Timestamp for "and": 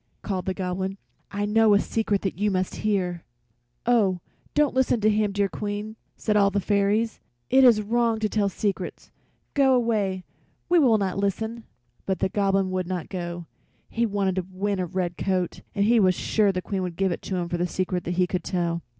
15.75-15.85